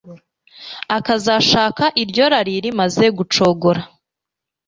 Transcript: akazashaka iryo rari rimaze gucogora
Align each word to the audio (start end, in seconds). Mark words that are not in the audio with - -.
akazashaka 0.97 1.83
iryo 2.03 2.25
rari 2.31 2.55
rimaze 2.65 3.05
gucogora 3.17 3.81